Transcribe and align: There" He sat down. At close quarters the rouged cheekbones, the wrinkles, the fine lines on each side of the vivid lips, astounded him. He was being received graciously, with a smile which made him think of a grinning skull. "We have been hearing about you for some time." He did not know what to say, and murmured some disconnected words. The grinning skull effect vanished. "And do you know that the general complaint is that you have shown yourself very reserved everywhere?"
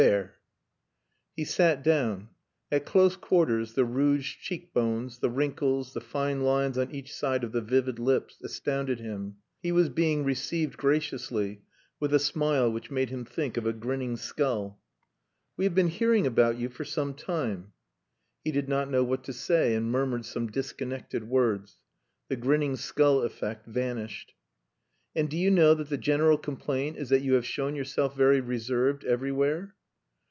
There" 0.01 0.39
He 1.37 1.45
sat 1.45 1.83
down. 1.83 2.29
At 2.71 2.87
close 2.87 3.15
quarters 3.15 3.73
the 3.75 3.85
rouged 3.85 4.41
cheekbones, 4.41 5.19
the 5.19 5.29
wrinkles, 5.29 5.93
the 5.93 6.01
fine 6.01 6.41
lines 6.41 6.75
on 6.75 6.89
each 6.89 7.13
side 7.13 7.43
of 7.43 7.51
the 7.51 7.61
vivid 7.61 7.99
lips, 7.99 8.39
astounded 8.41 8.97
him. 8.99 9.35
He 9.61 9.71
was 9.71 9.89
being 9.89 10.23
received 10.25 10.75
graciously, 10.75 11.61
with 11.99 12.15
a 12.15 12.19
smile 12.19 12.71
which 12.71 12.89
made 12.89 13.11
him 13.11 13.25
think 13.25 13.57
of 13.57 13.67
a 13.67 13.73
grinning 13.73 14.17
skull. 14.17 14.81
"We 15.55 15.65
have 15.65 15.75
been 15.75 15.87
hearing 15.87 16.25
about 16.25 16.57
you 16.57 16.67
for 16.69 16.83
some 16.83 17.13
time." 17.13 17.73
He 18.43 18.51
did 18.51 18.67
not 18.67 18.89
know 18.89 19.03
what 19.03 19.23
to 19.25 19.33
say, 19.33 19.75
and 19.75 19.91
murmured 19.91 20.25
some 20.25 20.47
disconnected 20.47 21.25
words. 21.27 21.77
The 22.27 22.37
grinning 22.37 22.75
skull 22.75 23.21
effect 23.21 23.67
vanished. 23.67 24.33
"And 25.15 25.29
do 25.29 25.37
you 25.37 25.51
know 25.51 25.75
that 25.75 25.89
the 25.89 25.97
general 25.99 26.39
complaint 26.39 26.97
is 26.97 27.09
that 27.09 27.21
you 27.21 27.33
have 27.35 27.45
shown 27.45 27.75
yourself 27.75 28.15
very 28.17 28.41
reserved 28.41 29.05
everywhere?" 29.05 29.75